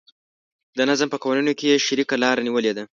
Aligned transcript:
د 0.77 0.79
نظم 0.89 1.07
په 1.11 1.17
قوانینو 1.23 1.53
کې 1.59 1.65
یې 1.71 1.83
شریکه 1.87 2.15
لاره 2.23 2.41
نیولې 2.47 2.71
ده. 2.77 2.83